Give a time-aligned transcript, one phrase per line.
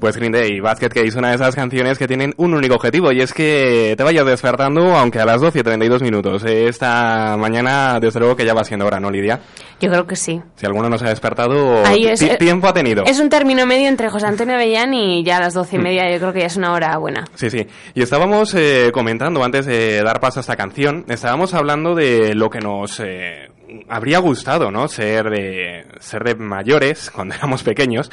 [0.00, 3.12] Pues Green Day, Basket Case, es una de esas canciones que tienen un único objetivo
[3.12, 6.42] y es que te vayas despertando, aunque a las 12 y 32 minutos.
[6.44, 9.40] Esta mañana, desde luego que ya va siendo hora, ¿no, Lidia?
[9.78, 10.40] Yo creo que sí.
[10.56, 13.04] Si alguno no se ha despertado, es, eh, tiempo ha tenido.
[13.04, 16.10] Es un término medio entre José Antonio Avellán y ya a las doce y media
[16.10, 17.24] yo creo que ya es una hora buena.
[17.34, 17.66] Sí, sí.
[17.94, 22.48] Y estábamos eh, comentando antes de dar paso a esta canción, estábamos hablando de lo
[22.48, 23.50] que nos eh,
[23.88, 24.88] habría gustado, ¿no?
[24.88, 28.10] Ser de, ser de mayores cuando éramos pequeños.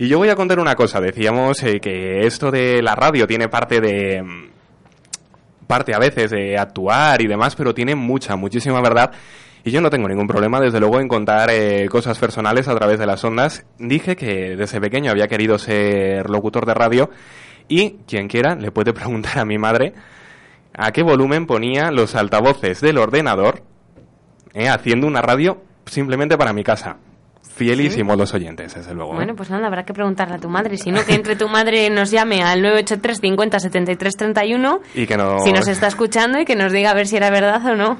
[0.00, 0.98] Y yo voy a contar una cosa.
[0.98, 6.56] Decíamos eh, que esto de la radio tiene parte de mm, parte a veces de
[6.56, 9.12] actuar y demás, pero tiene mucha, muchísima verdad.
[9.62, 12.98] Y yo no tengo ningún problema, desde luego, en contar eh, cosas personales a través
[12.98, 13.66] de las ondas.
[13.78, 17.10] Dije que desde pequeño había querido ser locutor de radio
[17.68, 19.92] y quien quiera le puede preguntar a mi madre
[20.72, 23.64] a qué volumen ponía los altavoces del ordenador
[24.54, 26.96] eh, haciendo una radio simplemente para mi casa.
[27.60, 29.12] Fielísimos los oyentes, desde luego.
[29.12, 29.16] ¿eh?
[29.16, 30.78] Bueno, pues nada, habrá que preguntarle a tu madre.
[30.78, 35.18] Si no, que entre tu madre nos llame al 983 50 73 31 Y que
[35.18, 35.40] no...
[35.40, 37.98] si nos está escuchando y que nos diga a ver si era verdad o no.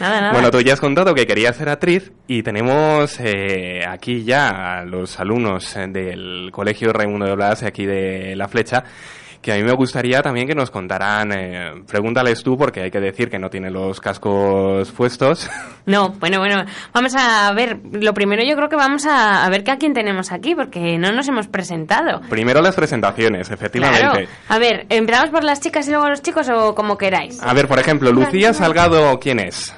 [0.00, 0.32] Nada, nada.
[0.32, 4.84] Bueno, tú ya has contado que querías ser actriz y tenemos eh, aquí ya a
[4.84, 8.82] los alumnos eh, del Colegio Raimundo de Blas, aquí de La Flecha,
[9.46, 12.98] que a mí me gustaría también que nos contaran, eh, pregúntales tú porque hay que
[12.98, 15.48] decir que no tiene los cascos puestos.
[15.86, 17.78] No, bueno, bueno, vamos a ver.
[17.92, 20.98] Lo primero yo creo que vamos a, a ver que a quién tenemos aquí, porque
[20.98, 22.22] no nos hemos presentado.
[22.28, 24.26] Primero las presentaciones, efectivamente.
[24.26, 24.26] Claro.
[24.48, 27.40] A ver, ¿empezamos por las chicas y luego los chicos o como queráis?
[27.40, 29.72] A ver, por ejemplo, Lucía Salgado, ¿quién es?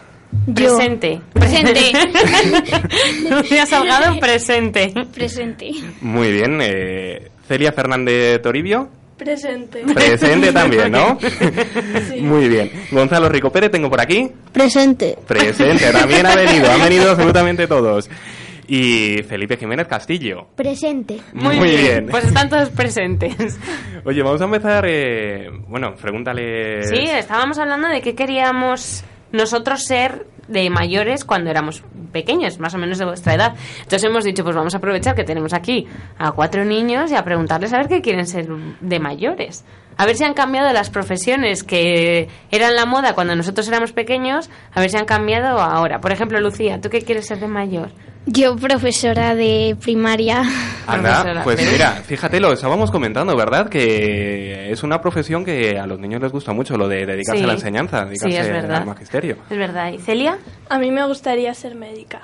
[0.55, 1.21] Presente.
[1.35, 1.93] Presente.
[3.31, 4.95] Lucía Salgado, presente.
[5.13, 5.71] Presente.
[6.01, 6.59] Muy bien.
[6.63, 8.89] eh, Celia Fernández Toribio.
[9.19, 9.83] Presente.
[9.93, 11.19] Presente también, ¿no?
[12.21, 12.71] Muy bien.
[12.91, 14.31] Gonzalo Rico Pérez tengo por aquí.
[14.53, 15.19] Presente.
[15.27, 18.09] Presente, también ha venido, han venido absolutamente todos.
[18.69, 20.47] Y Felipe Jiménez Castillo.
[20.55, 21.19] Presente.
[21.33, 22.07] Muy, bien.
[22.11, 23.59] Pues están todos presentes.
[24.05, 24.85] Oye, vamos a empezar.
[24.87, 26.83] eh, bueno, pregúntale.
[26.85, 32.79] Sí, estábamos hablando de qué queríamos nosotros ser de mayores cuando éramos pequeños, más o
[32.79, 33.55] menos de vuestra edad.
[33.79, 35.87] Entonces hemos dicho, pues vamos a aprovechar que tenemos aquí
[36.19, 39.65] a cuatro niños y a preguntarles a ver qué quieren ser de mayores.
[39.99, 44.49] A ver si han cambiado las profesiones que eran la moda cuando nosotros éramos pequeños,
[44.73, 46.01] a ver si han cambiado ahora.
[46.01, 47.91] Por ejemplo, Lucía, ¿tú qué quieres ser de mayor?
[48.27, 50.43] Yo, profesora de primaria.
[50.87, 53.69] Anda, pues mira, fíjate, lo estábamos comentando, ¿verdad?
[53.69, 57.45] Que es una profesión que a los niños les gusta mucho, lo de dedicarse Sí.
[57.45, 58.77] a la enseñanza, Sí, dedicarse es verdad.
[58.79, 59.37] al magisterio.
[59.51, 59.93] Es verdad.
[59.93, 60.39] ¿Y Celia?
[60.69, 62.21] A mí me gustaría ser médica.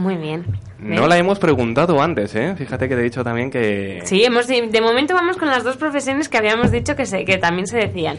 [0.00, 0.46] Muy bien.
[0.78, 2.54] No la hemos preguntado antes, ¿eh?
[2.56, 4.00] Fíjate que te he dicho también que...
[4.04, 7.36] Sí, hemos, de momento vamos con las dos profesiones que habíamos dicho que, se, que
[7.36, 8.16] también se decían.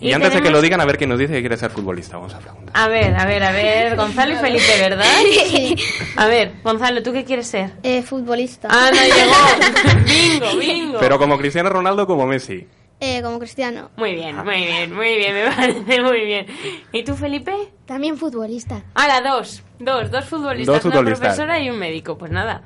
[0.00, 1.70] Y, antes de que tenemos- lo digan, a ver quién nos dice que quiere ser
[1.70, 2.70] futbolista, vamos a preguntar.
[2.74, 5.04] A ver, a ver, a ver, Gonzalo y Felipe, ¿verdad?
[6.16, 7.70] A ver, Gonzalo, ¿tú qué quieres ser?
[7.84, 8.66] Eh, futbolista.
[8.70, 10.04] Ah, no llegó.
[10.06, 10.98] bingo, bingo.
[10.98, 12.66] Pero como Cristiano Ronaldo, como Messi.
[13.00, 13.90] Eh, como cristiano.
[13.96, 16.46] Muy bien, muy bien, muy bien, me parece muy bien.
[16.92, 17.54] ¿Y tú, Felipe?
[17.86, 18.82] También futbolista.
[18.94, 21.18] Ahora, dos, dos, dos futbolistas, Dos futbolistas.
[21.18, 22.18] una profesora y un médico.
[22.18, 22.62] Pues nada,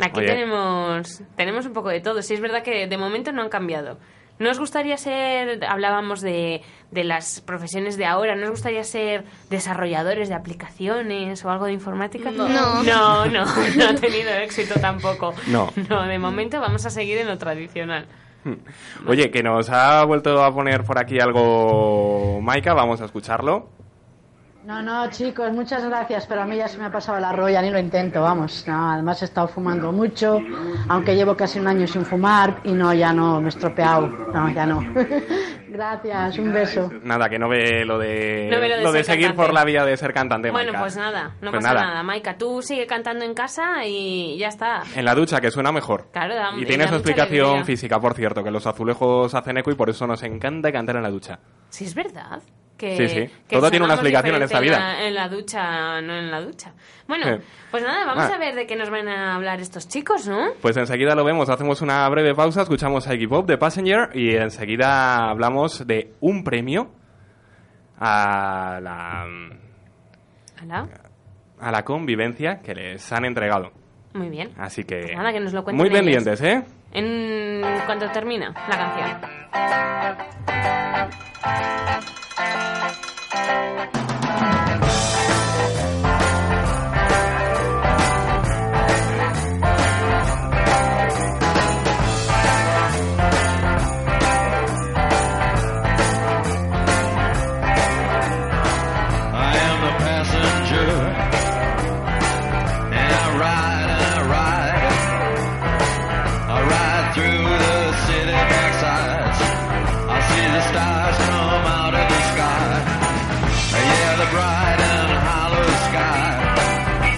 [0.00, 0.26] aquí Oye.
[0.26, 2.20] tenemos, tenemos un poco de todo.
[2.22, 3.98] Sí, es verdad que de momento no han cambiado.
[4.40, 6.60] ¿No os gustaría ser, hablábamos de,
[6.90, 11.72] de las profesiones de ahora, ¿no os gustaría ser desarrolladores de aplicaciones o algo de
[11.74, 12.32] informática?
[12.32, 12.48] No.
[12.48, 13.44] No, no, no,
[13.76, 15.32] no ha tenido éxito tampoco.
[15.46, 15.72] No.
[15.88, 18.06] No, de momento vamos a seguir en lo tradicional.
[19.06, 23.68] Oye, que nos ha vuelto a poner por aquí algo Maika, vamos a escucharlo.
[24.64, 27.60] No, no, chicos, muchas gracias, pero a mí ya se me ha pasado la roya,
[27.60, 28.64] ni lo intento, vamos.
[28.66, 30.40] No, además he estado fumando mucho,
[30.88, 34.06] aunque llevo casi un año sin fumar y no, ya no, me he estropeado.
[34.06, 34.80] No, ya no.
[35.74, 36.90] gracias, un beso.
[37.02, 39.46] Nada, que no ve lo de, No ve lo de ser seguir cantante.
[39.46, 40.50] por la vía de ser cantante.
[40.50, 40.80] Bueno, Maika.
[40.80, 41.86] pues nada, no Pues pasa nada.
[41.88, 42.02] nada.
[42.02, 44.82] Maika, tú sigue cantando en casa y ya está.
[44.94, 46.08] En la ducha, que suena mejor.
[46.12, 47.64] Claro, da- y y tiene su explicación alegría.
[47.64, 51.02] física, por cierto, que los azulejos hacen eco y por eso nos encanta cantar en
[51.02, 51.38] la ducha.
[51.68, 52.40] Sí, es verdad.
[52.76, 53.30] Que, Sí, sí.
[53.48, 54.76] que Todo tiene una explicación en esta vida.
[54.76, 56.72] En la, en la ducha, no en la ducha.
[57.06, 57.38] Bueno,
[57.70, 58.34] pues nada, vamos Ah.
[58.34, 60.54] a ver de qué nos van a hablar estos chicos, ¿no?
[60.60, 64.34] Pues enseguida lo vemos, hacemos una breve pausa, escuchamos a Iggy Pop de Passenger y
[64.34, 66.90] enseguida hablamos de un premio
[67.98, 69.26] a la,
[71.60, 73.70] a la convivencia que les han entregado.
[74.14, 74.50] Muy bien.
[74.58, 75.00] Así que...
[75.02, 75.98] Pues nada, que nos lo cuenten Muy ellos.
[76.24, 76.62] pendientes, ¿eh?
[76.92, 79.20] En cuanto termina la canción.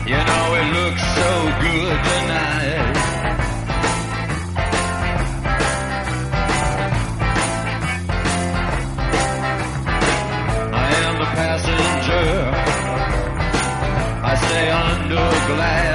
[0.06, 1.30] You know it looks so
[1.62, 2.96] good tonight.
[10.74, 12.28] I am the passenger.
[14.22, 15.85] I stay under glass.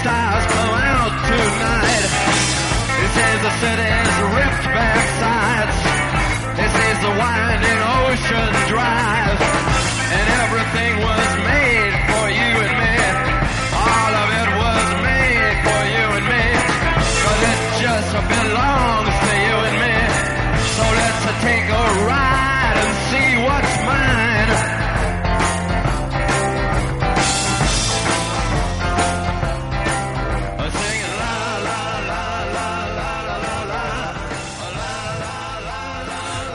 [0.00, 2.10] Stars come out tonight.
[3.00, 5.78] He sees the city's ripped back sides.
[6.60, 9.55] He sees the winding ocean drive.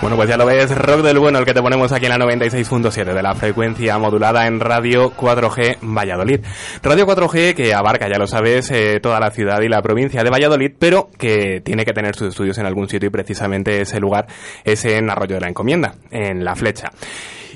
[0.01, 2.25] Bueno, pues ya lo ves, rock del bueno el que te ponemos aquí en la
[2.25, 6.39] 96.7 de la frecuencia modulada en Radio 4G Valladolid.
[6.81, 10.31] Radio 4G que abarca, ya lo sabes, eh, toda la ciudad y la provincia de
[10.31, 14.25] Valladolid, pero que tiene que tener sus estudios en algún sitio y precisamente ese lugar
[14.63, 16.89] es en Arroyo de la Encomienda, en La Flecha.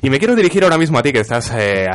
[0.04, 1.88] Y me quiero dirigir ahora mismo a ti que estás eh,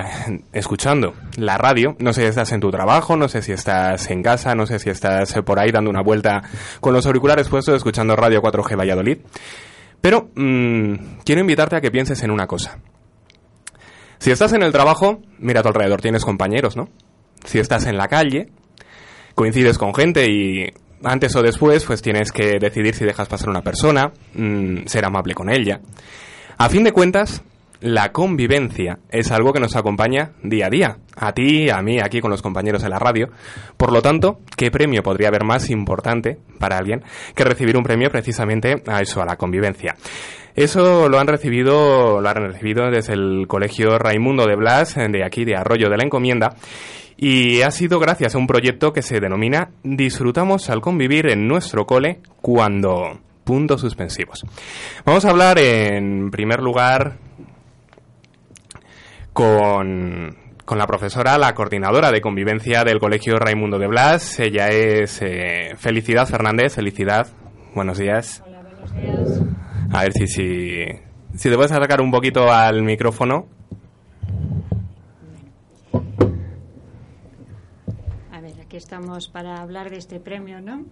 [0.52, 1.94] escuchando la radio.
[2.00, 4.80] No sé si estás en tu trabajo, no sé si estás en casa, no sé
[4.80, 6.42] si estás eh, por ahí dando una vuelta
[6.80, 9.18] con los auriculares puestos escuchando Radio 4G Valladolid.
[10.00, 12.78] Pero mm, quiero invitarte a que pienses en una cosa.
[14.18, 16.88] Si estás en el trabajo, mira a tu alrededor, tienes compañeros, ¿no?
[17.44, 18.48] Si estás en la calle,
[19.34, 20.66] coincides con gente y
[21.02, 25.34] antes o después, pues tienes que decidir si dejas pasar una persona, mm, ser amable
[25.34, 25.80] con ella.
[26.58, 27.42] A fin de cuentas,
[27.80, 32.20] la convivencia es algo que nos acompaña día a día, a ti, a mí, aquí
[32.20, 33.30] con los compañeros de la radio.
[33.76, 37.02] Por lo tanto, ¿qué premio podría haber más importante para alguien
[37.34, 39.96] que recibir un premio precisamente a eso, a la convivencia?
[40.54, 45.44] Eso lo han recibido, lo han recibido desde el Colegio Raimundo de Blas, de aquí
[45.44, 46.56] de Arroyo de la Encomienda,
[47.16, 51.86] y ha sido gracias a un proyecto que se denomina Disfrutamos al convivir en nuestro
[51.86, 54.44] cole cuando puntos suspensivos.
[55.04, 57.29] Vamos a hablar en primer lugar
[59.32, 64.38] con, con la profesora, la coordinadora de convivencia del Colegio Raimundo de Blas.
[64.40, 66.74] Ella es eh, Felicidad Fernández.
[66.74, 67.28] Felicidad,
[67.74, 68.42] buenos días.
[68.46, 69.42] Hola, buenos días.
[69.92, 70.84] A ver si, si,
[71.34, 73.46] si te puedes acercar un poquito al micrófono.
[78.32, 80.84] A ver, aquí estamos para hablar de este premio, ¿no?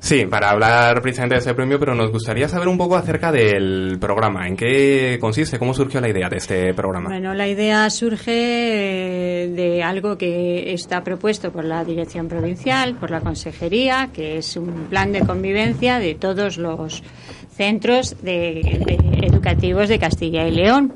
[0.00, 3.98] Sí, para hablar precisamente de ese premio, pero nos gustaría saber un poco acerca del
[4.00, 4.46] programa.
[4.46, 5.58] ¿En qué consiste?
[5.58, 7.08] ¿Cómo surgió la idea de este programa?
[7.08, 13.10] Bueno, la idea surge eh, de algo que está propuesto por la Dirección Provincial, por
[13.10, 17.02] la Consejería, que es un plan de convivencia de todos los
[17.56, 20.92] centros de- de educativos de Castilla y León.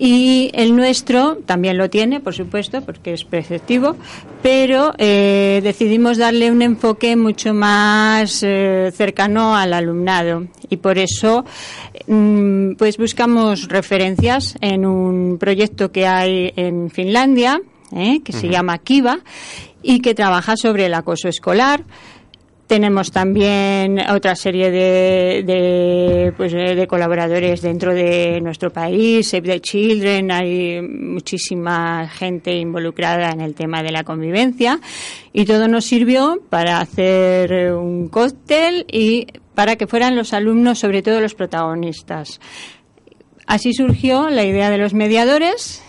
[0.00, 3.96] Y el nuestro también lo tiene, por supuesto, porque es preceptivo,
[4.44, 10.46] pero eh, decidimos darle un enfoque mucho más eh, cercano al alumnado.
[10.70, 11.44] Y por eso,
[12.06, 18.78] mm, pues buscamos referencias en un proyecto que hay en Finlandia, eh, que se llama
[18.78, 19.18] Kiva,
[19.82, 21.82] y que trabaja sobre el acoso escolar.
[22.68, 29.54] Tenemos también otra serie de, de, pues, eh, de colaboradores dentro de nuestro país, Save
[29.54, 34.80] the Children, hay muchísima gente involucrada en el tema de la convivencia
[35.32, 40.78] y todo nos sirvió para hacer eh, un cóctel y para que fueran los alumnos,
[40.78, 42.38] sobre todo los protagonistas.
[43.46, 45.82] Así surgió la idea de los mediadores.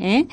[0.00, 0.26] ¿eh?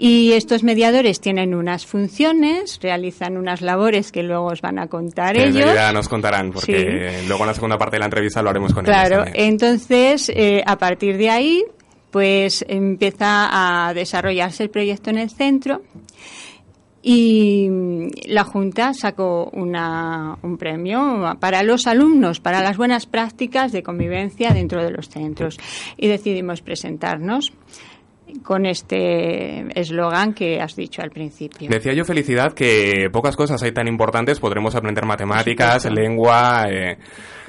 [0.00, 5.34] Y estos mediadores tienen unas funciones, realizan unas labores que luego os van a contar
[5.34, 5.56] Que ellos.
[5.56, 8.84] enseguida nos contarán, porque luego en la segunda parte de la entrevista lo haremos con
[8.84, 9.44] Claro, ellos también.
[9.50, 11.64] entonces eh, a partir de ahí,
[12.12, 15.82] pues empieza a desarrollarse el proyecto en el centro
[17.02, 17.68] y
[18.26, 24.50] la Junta sacó una, un premio para los alumnos, para las buenas prácticas de convivencia
[24.50, 25.58] dentro de los centros
[25.96, 27.52] y decidimos presentarnos
[28.42, 31.68] con este eslogan que has dicho al principio.
[31.68, 34.40] Decía yo, Felicidad, que pocas cosas hay tan importantes.
[34.40, 36.98] Podremos aprender matemáticas, lengua, eh,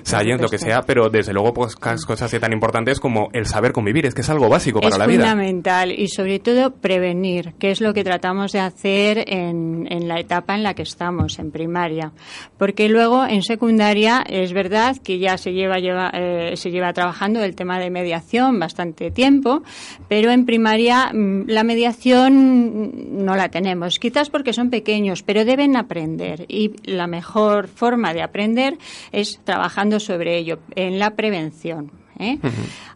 [0.03, 3.71] Science, lo que sea, pero desde luego pocas cosas así tan importantes como el saber
[3.71, 5.19] convivir, es que es algo básico para es la vida.
[5.21, 10.19] fundamental y sobre todo prevenir, que es lo que tratamos de hacer en, en la
[10.19, 12.11] etapa en la que estamos, en primaria.
[12.57, 17.43] Porque luego en secundaria es verdad que ya se lleva, lleva, eh, se lleva trabajando
[17.43, 19.63] el tema de mediación bastante tiempo,
[20.07, 25.75] pero en primaria mm, la mediación no la tenemos, quizás porque son pequeños, pero deben
[25.75, 28.77] aprender y la mejor forma de aprender
[29.11, 31.91] es trabajando sobre ello, en la prevención.
[32.19, 32.38] ¿eh?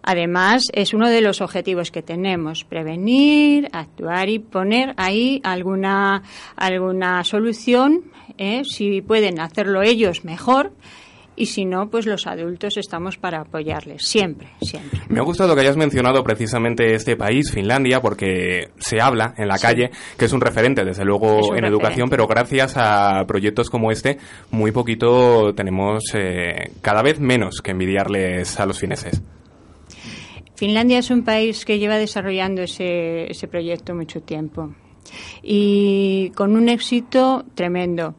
[0.02, 6.24] Además, es uno de los objetivos que tenemos, prevenir, actuar y poner ahí alguna,
[6.56, 8.04] alguna solución,
[8.38, 8.64] ¿eh?
[8.66, 10.74] si pueden hacerlo ellos mejor,
[11.36, 15.02] y si no, pues los adultos estamos para apoyarles, siempre, siempre.
[15.10, 19.58] Me ha gustado que hayas mencionado precisamente este país, Finlandia, porque se habla en la
[19.58, 24.18] calle que es un referente, desde luego, en educación, pero gracias a proyectos como este,
[24.52, 29.22] muy poquito tenemos eh, cada vez menos que envidiarles a los fineses.
[30.56, 34.74] Finlandia es un país que lleva desarrollando ese, ese proyecto mucho tiempo
[35.42, 38.16] y con un éxito tremendo.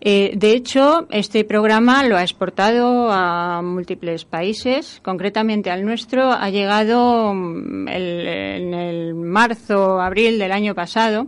[0.00, 6.30] Eh, de hecho, este programa lo ha exportado a múltiples países, concretamente al nuestro.
[6.32, 11.26] Ha llegado mm, el- en el marzo, abril del año pasado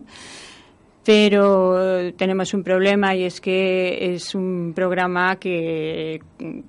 [1.09, 6.21] pero tenemos un problema y es que es un programa que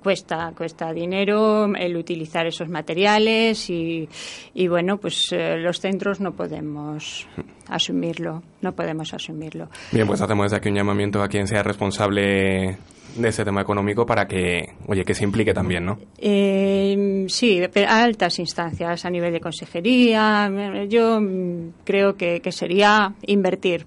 [0.02, 4.08] cuesta cuesta dinero el utilizar esos materiales y,
[4.54, 7.28] y bueno pues eh, los centros no podemos
[7.68, 12.78] asumirlo no podemos asumirlo Bien, pues hacemos desde aquí un llamamiento a quien sea responsable
[13.16, 15.98] de ese tema económico para que, oye, que se implique también, ¿no?
[16.16, 20.48] Eh, sí, a altas instancias a nivel de consejería.
[20.50, 23.84] eh, Yo mm, creo que, que sería invertir.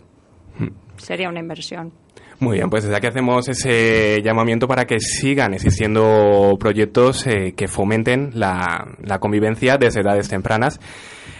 [0.97, 1.91] Sería una inversión.
[2.39, 7.67] Muy bien, pues desde aquí hacemos ese llamamiento para que sigan existiendo proyectos eh, que
[7.67, 10.79] fomenten la, la convivencia desde edades tempranas.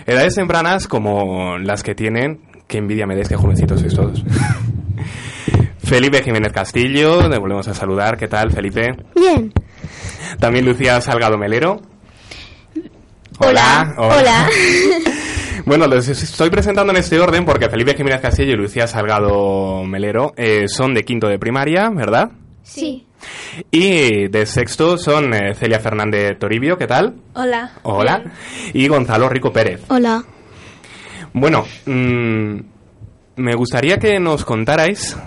[0.06, 4.24] Edades tempranas como las que tienen, que envidia me dais que jovencitos sois todos.
[5.84, 8.18] Felipe Jiménez Castillo, le volvemos a saludar.
[8.18, 8.92] ¿Qué tal, Felipe?
[9.16, 9.52] Bien.
[10.40, 11.82] También Lucía Salgado Melero.
[13.40, 13.94] Hola.
[13.98, 14.48] Hola.
[15.65, 20.34] Bueno, los estoy presentando en este orden porque Felipe Jiménez Castillo y Lucía Salgado Melero
[20.36, 22.32] eh, son de quinto de primaria, ¿verdad?
[22.63, 23.08] Sí.
[23.72, 27.15] Y de sexto son eh, Celia Fernández Toribio, ¿qué tal?
[27.34, 27.72] Hola.
[27.84, 28.24] Hola.
[28.74, 29.84] Y Gonzalo Rico Pérez.
[29.88, 30.24] Hola.
[31.32, 32.60] Bueno, mm,
[33.38, 35.17] me gustaría que nos contarais,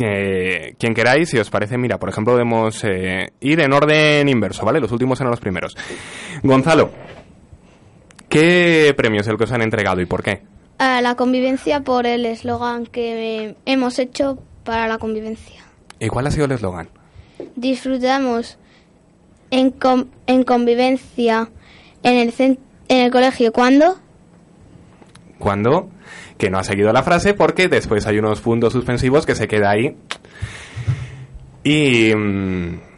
[0.00, 4.64] eh, quien queráis, si os parece, mira, por ejemplo, podemos eh, ir en orden inverso,
[4.64, 4.80] ¿vale?
[4.80, 5.76] Los últimos eran los primeros.
[6.42, 6.90] Gonzalo,
[8.36, 10.42] ¿qué premio es el que os han entregado y por qué?
[10.78, 15.62] A la convivencia por el eslogan que hemos hecho para la convivencia.
[15.98, 16.88] ¿Y cuál ha sido el eslogan?
[17.54, 18.58] Disfrutamos
[19.50, 19.74] en,
[20.26, 21.48] en convivencia
[22.02, 23.52] en el, en el colegio.
[23.52, 23.98] ¿Cuándo?
[25.38, 25.88] Cuando,
[26.36, 29.70] que no ha seguido la frase porque después hay unos puntos suspensivos que se queda
[29.70, 29.96] ahí.
[31.64, 32.14] Y...
[32.14, 32.95] mm,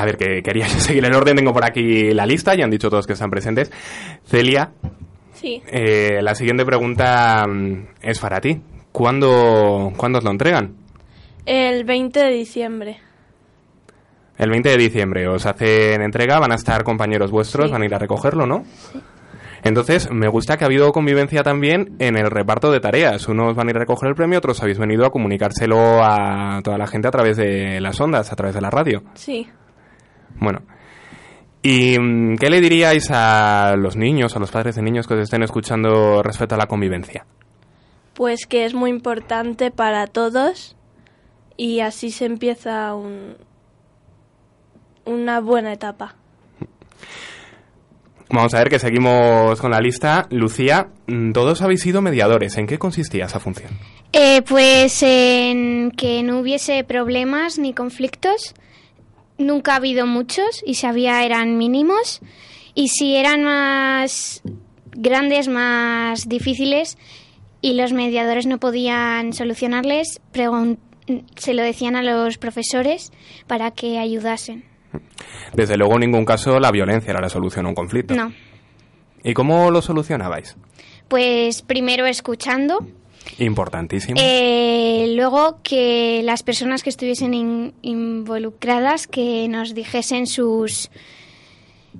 [0.00, 2.88] a ver, que quería seguir el orden, tengo por aquí la lista, ya han dicho
[2.90, 3.70] todos que están presentes.
[4.24, 4.70] Celia,
[5.34, 5.62] Sí.
[5.68, 8.60] eh, la siguiente pregunta mm, es para ti.
[8.92, 10.74] ¿Cuándo, ¿Cuándo os lo entregan?
[11.46, 12.98] El 20 de diciembre.
[14.36, 17.72] El 20 de diciembre os hacen entrega, van a estar compañeros vuestros, Sí.
[17.72, 18.64] van a ir a recogerlo, ¿no?
[19.64, 23.26] Entonces, me gusta que ha habido convivencia también en el reparto de tareas.
[23.26, 26.78] Unos van a ir a recoger el premio, otros habéis venido a comunicárselo a toda
[26.78, 29.02] la gente a través de las ondas, a través de la radio.
[29.14, 29.48] Sí.
[30.40, 30.62] Bueno.
[31.62, 35.20] ¿Y mm, qué le diríais a los niños, a los padres de niños que os
[35.20, 37.26] estén escuchando respecto a la convivencia?
[38.14, 40.76] Pues que es muy importante para todos
[41.56, 43.36] y así se empieza un,
[45.04, 46.14] una buena etapa.
[48.30, 50.26] Vamos a ver que seguimos con la lista.
[50.30, 52.58] Lucía, mm, todos habéis sido mediadores.
[52.58, 53.70] ¿En qué consistía esa función?
[54.12, 58.54] Eh, pues en que no hubiese problemas ni conflictos.
[59.38, 62.20] Nunca ha habido muchos y si había eran mínimos.
[62.74, 64.42] Y si eran más
[64.92, 66.98] grandes, más difíciles
[67.60, 70.20] y los mediadores no podían solucionarles,
[71.36, 73.12] se lo decían a los profesores
[73.46, 74.64] para que ayudasen.
[75.54, 78.14] Desde luego, en ningún caso la violencia era la solución a un conflicto.
[78.14, 78.32] No.
[79.24, 80.56] ¿Y cómo lo solucionabais?
[81.08, 82.86] Pues primero escuchando.
[83.38, 84.20] Importantísimo.
[84.22, 90.90] Eh, luego que las personas que estuviesen in- involucradas que nos dijesen sus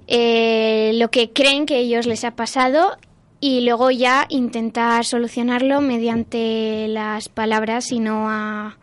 [0.06, 2.96] eh, lo que creen que ellos les ha pasado
[3.40, 8.76] y luego ya intentar solucionarlo mediante las palabras y no a,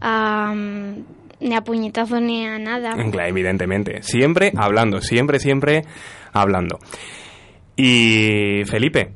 [0.00, 1.04] a, mm,
[1.40, 2.94] ni a puñetazo ni a nada.
[3.10, 4.02] Claro, evidentemente.
[4.02, 5.84] Siempre hablando, siempre, siempre
[6.32, 6.78] hablando.
[7.76, 9.10] Y Felipe,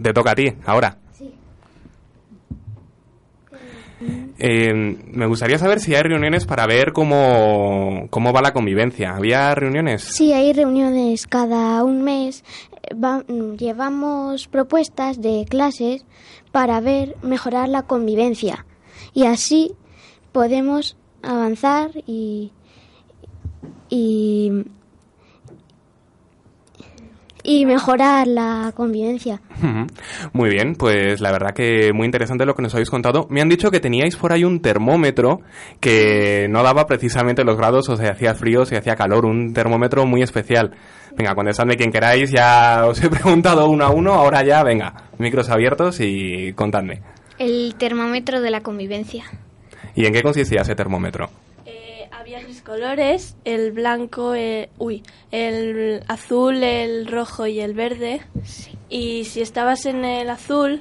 [0.00, 0.98] te toca a ti, ahora.
[4.44, 9.14] Eh, me gustaría saber si hay reuniones para ver cómo, cómo va la convivencia.
[9.14, 10.02] ¿Había reuniones?
[10.02, 12.42] Sí, hay reuniones cada un mes.
[12.82, 16.04] Eh, va- mm, llevamos propuestas de clases
[16.50, 18.66] para ver mejorar la convivencia
[19.14, 19.72] y así
[20.32, 22.50] podemos avanzar y
[23.88, 24.50] y
[27.42, 29.40] y mejorar la convivencia.
[30.32, 33.26] Muy bien, pues la verdad que muy interesante lo que nos habéis contado.
[33.30, 35.40] Me han dicho que teníais por ahí un termómetro
[35.80, 40.06] que no daba precisamente los grados o se hacía frío, se hacía calor, un termómetro
[40.06, 40.72] muy especial.
[41.16, 45.50] Venga, contestadme quien queráis, ya os he preguntado uno a uno, ahora ya, venga, micros
[45.50, 47.02] abiertos y contadme.
[47.38, 49.24] El termómetro de la convivencia.
[49.94, 51.28] ¿Y en qué consistía ese termómetro?
[52.32, 58.22] Había tres colores, el blanco, eh, uy, el azul, el rojo y el verde.
[58.88, 60.80] Y si estabas en el azul,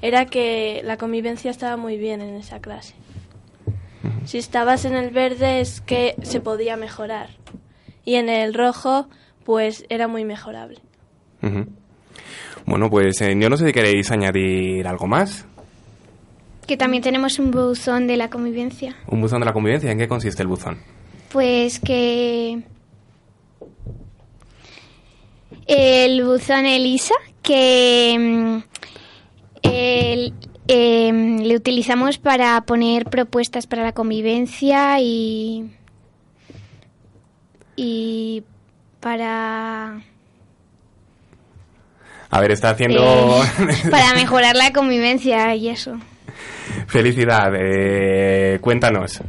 [0.00, 2.94] era que la convivencia estaba muy bien en esa clase.
[4.26, 7.30] Si estabas en el verde es que se podía mejorar.
[8.04, 9.08] Y en el rojo,
[9.44, 10.78] pues era muy mejorable.
[12.64, 15.48] Bueno, pues eh, yo no sé si queréis añadir algo más.
[16.66, 18.96] Que también tenemos un buzón de la convivencia.
[19.08, 20.78] Un buzón de la convivencia, ¿en qué consiste el buzón?
[21.30, 22.62] Pues que
[25.66, 28.58] el buzón Elisa, que mm,
[29.62, 30.34] el-
[30.68, 35.70] em, le utilizamos para poner propuestas para la convivencia y
[37.74, 38.44] y
[39.00, 40.00] para
[42.30, 43.02] A ver, está haciendo...
[43.02, 43.42] eh,
[43.90, 45.98] para mejorar la convivencia y eso.
[46.86, 49.20] Felicidad, eh, cuéntanos.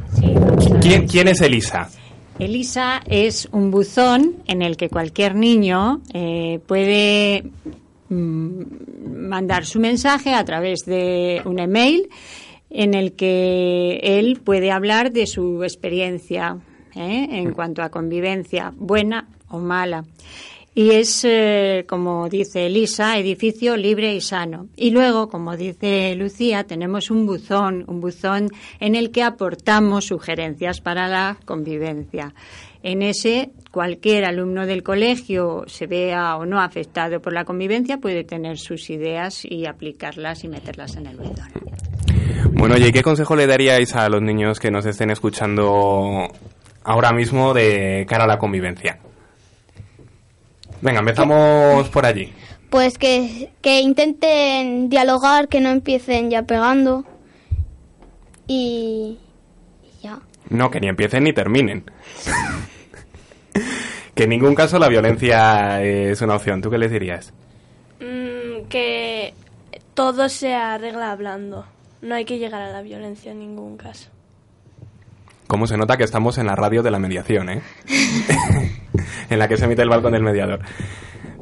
[0.80, 1.88] ¿Quién, ¿Quién es Elisa?
[2.38, 7.44] Elisa es un buzón en el que cualquier niño eh, puede
[8.08, 8.62] mm,
[9.28, 12.08] mandar su mensaje a través de un email
[12.70, 16.58] en el que él puede hablar de su experiencia
[16.96, 17.28] ¿eh?
[17.30, 20.04] en cuanto a convivencia, buena o mala.
[20.76, 24.66] Y es, eh, como dice Elisa, edificio libre y sano.
[24.74, 28.48] Y luego, como dice Lucía, tenemos un buzón, un buzón
[28.80, 32.34] en el que aportamos sugerencias para la convivencia.
[32.82, 38.24] En ese, cualquier alumno del colegio, se vea o no afectado por la convivencia, puede
[38.24, 41.52] tener sus ideas y aplicarlas y meterlas en el buzón.
[42.52, 46.28] Bueno, ¿y qué consejo le daríais a los niños que nos estén escuchando
[46.82, 48.98] ahora mismo de cara a la convivencia?
[50.84, 52.30] Venga, empezamos por allí.
[52.68, 57.06] Pues que, que intenten dialogar, que no empiecen ya pegando
[58.46, 59.18] y,
[59.82, 60.20] y ya.
[60.50, 61.90] No, que ni empiecen ni terminen.
[64.14, 66.60] que en ningún caso la violencia es una opción.
[66.60, 67.32] ¿Tú qué les dirías?
[68.00, 69.32] Mm, que
[69.94, 71.64] todo se arregla hablando.
[72.02, 74.10] No hay que llegar a la violencia en ningún caso.
[75.46, 77.62] ¿Cómo se nota que estamos en la radio de la mediación, eh?
[79.30, 80.60] en la que se emite el balcón del mediador.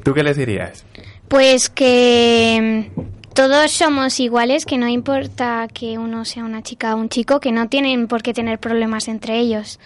[0.03, 0.85] ¿Tú qué les dirías?
[1.29, 6.99] Pues que mm, todos somos iguales, que no importa que uno sea una chica o
[6.99, 9.79] un chico, que no tienen por qué tener problemas entre ellos.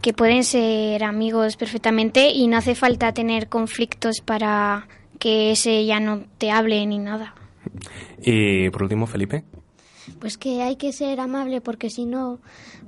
[0.00, 4.86] Que pueden ser amigos perfectamente y no hace falta tener conflictos para
[5.18, 7.34] que ese ya no te hable ni nada.
[8.18, 9.44] Y por último, Felipe.
[10.20, 12.38] Pues que hay que ser amable porque si no,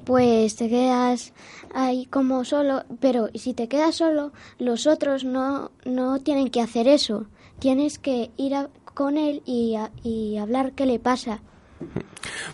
[0.04, 1.32] pues te quedas
[1.74, 2.84] ahí como solo.
[3.00, 7.26] Pero si te quedas solo, los otros no, no tienen que hacer eso.
[7.58, 11.40] Tienes que ir a- con él y, a- y hablar qué le pasa.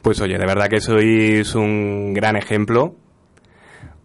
[0.02, 2.94] Pues oye, de verdad que sois un gran ejemplo.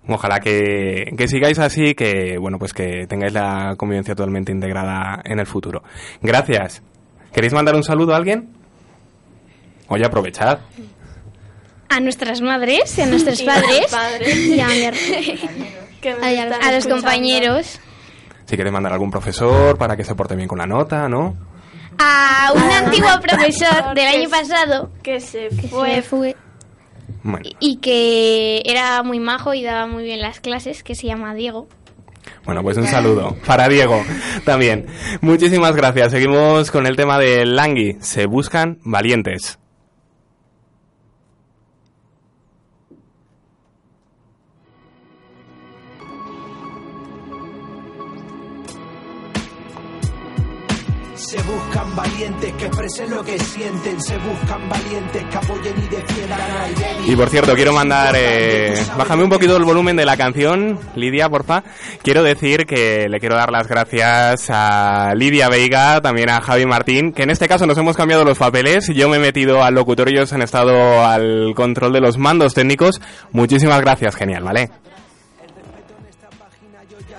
[0.08, 5.39] Ojalá que, que sigáis así, que bueno, pues que tengáis la convivencia totalmente integrada en
[5.39, 5.84] el futuro.
[6.22, 6.82] Gracias.
[7.32, 8.50] ¿Queréis mandar un saludo a alguien?
[9.89, 10.60] Oye, aprovechad.
[11.89, 15.39] A nuestras madres, a nuestros Y a los padres y a, mi her-
[16.02, 16.95] Que me a- están a los escuchando.
[16.95, 17.80] compañeros.
[18.45, 21.36] Si queréis mandar a algún profesor para que se porte bien con la nota, ¿no?
[21.97, 25.95] A un Ah, antiguo profesor del que año pasado Que se que fue.
[25.95, 26.36] se fue
[27.23, 31.34] Bueno, y que era muy majo y daba muy bien las clases, que se llama
[31.36, 31.67] Diego.
[32.45, 34.02] bueno, pues un saludo para Diego
[34.45, 34.86] también.
[35.21, 36.12] Muchísimas gracias.
[36.12, 37.97] Seguimos con el tema del Langui.
[37.99, 39.60] Se buscan valientes.
[51.29, 56.41] Se buscan valientes que expresen lo que sienten, se buscan valientes que apoyen y defiendan
[56.41, 57.13] al débil.
[57.13, 61.29] Y por cierto, quiero mandar, eh, bájame un poquito el volumen de la canción, Lidia,
[61.29, 61.63] porfa.
[62.01, 67.13] Quiero decir que le quiero dar las gracias a Lidia Veiga, también a Javi Martín,
[67.13, 68.87] que en este caso nos hemos cambiado los papeles.
[68.87, 72.55] Yo me he metido al locutorio y ellos han estado al control de los mandos
[72.55, 72.99] técnicos.
[73.33, 74.71] Muchísimas gracias, genial, ¿vale?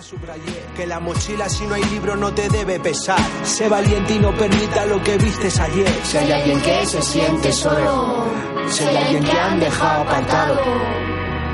[0.01, 3.21] Subrayé que la mochila si no hay libro no te debe pesar.
[3.43, 5.93] Sé valiente y no permita lo que vistes ayer.
[6.05, 8.25] Si hay alguien que se siente solo,
[8.67, 10.59] si hay alguien que han dejado apartado.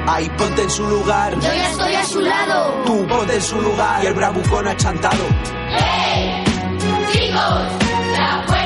[0.07, 1.35] Ahí ponte en su lugar.
[1.35, 2.85] Yo ya estoy a su lado.
[2.87, 5.25] Tú ponte en su lugar y el bravucón achantado.
[5.71, 6.45] ¡Hey!
[7.11, 7.63] Chicos,
[8.17, 8.66] la fuerza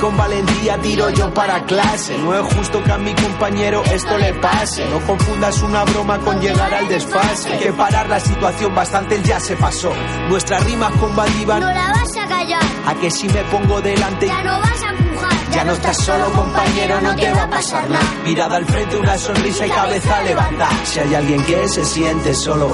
[0.00, 2.16] con valentía tiro yo para clase.
[2.18, 4.86] No es justo que a mi compañero esto le pase.
[4.88, 7.52] No confundas una broma con llegar al desfase.
[7.52, 9.92] Hay que parar la situación, bastante ya se pasó.
[10.28, 11.60] Nuestras rimas combativas.
[11.60, 14.26] No la vas a callar, A que si me pongo delante.
[14.26, 15.30] ya no vas a empujar.
[15.52, 18.04] Ya no estás solo, compañero, no te va a pasar nada.
[18.24, 20.70] Mirada al frente, una sonrisa y cabeza levantada.
[20.84, 22.70] Si hay alguien que se siente solo,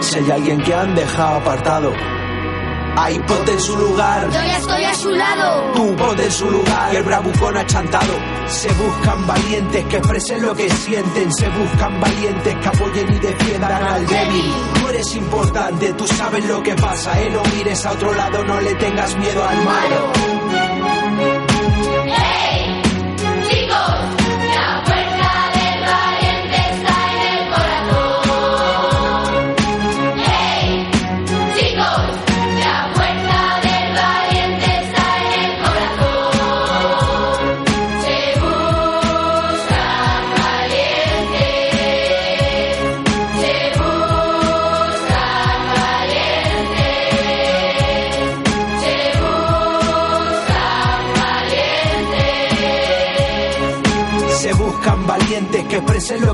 [0.00, 1.92] si hay alguien que han dejado apartado,
[2.96, 4.26] ahí ponte en su lugar.
[4.26, 5.72] Yo ya estoy a su lado.
[5.74, 8.12] Tú ponte en su lugar y el bravucón achantado.
[8.46, 11.32] Se buscan valientes que expresen lo que sienten.
[11.32, 14.52] Se buscan valientes que apoyen y defiendan al débil.
[14.80, 17.20] Tú eres importante, tú sabes lo que pasa.
[17.20, 20.61] Eh, no mires a otro lado, no le tengas miedo al malo.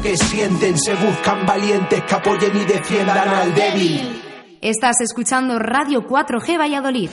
[0.09, 0.79] Que sienten.
[0.79, 4.23] Se buscan valientes que apoyen y defiendan al débil.
[4.63, 7.11] Estás escuchando Radio 4G Valladolid.